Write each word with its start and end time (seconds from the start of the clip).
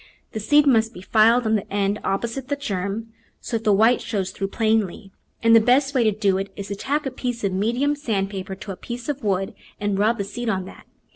The 0.31 0.39
seed 0.39 0.65
must 0.65 0.95
be 0.95 1.03
filed 1.03 1.45
on 1.45 1.53
the 1.53 1.71
end 1.71 1.99
opposite 2.03 2.47
the 2.47 2.55
germ, 2.55 3.13
so 3.39 3.57
that 3.57 3.63
the 3.65 3.71
white 3.71 4.01
shows 4.01 4.31
through 4.31 4.47
plainly, 4.47 5.11
and 5.43 5.55
the 5.55 5.59
best 5.59 5.93
way 5.93 6.03
to 6.03 6.11
do 6.11 6.39
it 6.39 6.51
is 6.55 6.69
to 6.69 6.75
tack 6.75 7.05
a 7.05 7.11
piece 7.11 7.43
of 7.43 7.53
medium 7.53 7.95
sand 7.95 8.31
paper 8.31 8.55
to 8.55 8.71
a 8.71 8.75
piece 8.75 9.09
of 9.09 9.23
wood 9.23 9.53
and 9.79 9.99
rub 9.99 10.17
the 10.17 10.23
seed 10.23 10.49
on 10.49 10.65
that. 10.65 10.87